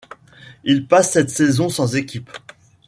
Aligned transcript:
Il 0.63 0.87
passe 0.87 1.11
cette 1.11 1.29
saison 1.29 1.69
sans 1.69 1.95
équipe. 1.95 2.31